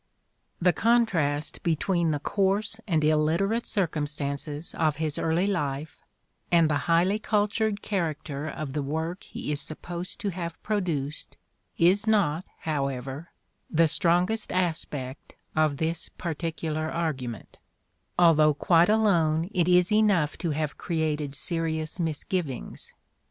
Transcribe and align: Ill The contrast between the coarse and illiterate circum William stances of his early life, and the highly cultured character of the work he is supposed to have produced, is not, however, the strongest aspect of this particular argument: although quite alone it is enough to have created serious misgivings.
Ill 0.59 0.63
The 0.65 0.73
contrast 0.73 1.61
between 1.61 2.09
the 2.09 2.17
coarse 2.17 2.79
and 2.87 3.03
illiterate 3.03 3.67
circum 3.67 4.05
William 4.05 4.07
stances 4.07 4.73
of 4.73 4.95
his 4.95 5.19
early 5.19 5.45
life, 5.45 6.01
and 6.51 6.67
the 6.71 6.77
highly 6.89 7.19
cultured 7.19 7.83
character 7.83 8.47
of 8.49 8.73
the 8.73 8.81
work 8.81 9.21
he 9.21 9.51
is 9.51 9.61
supposed 9.61 10.19
to 10.21 10.29
have 10.29 10.59
produced, 10.63 11.37
is 11.77 12.07
not, 12.07 12.45
however, 12.61 13.29
the 13.69 13.87
strongest 13.87 14.51
aspect 14.51 15.35
of 15.55 15.77
this 15.77 16.09
particular 16.09 16.89
argument: 16.89 17.59
although 18.17 18.55
quite 18.55 18.89
alone 18.89 19.51
it 19.53 19.67
is 19.69 19.91
enough 19.91 20.35
to 20.39 20.49
have 20.49 20.79
created 20.79 21.35
serious 21.35 21.99
misgivings. 21.99 22.91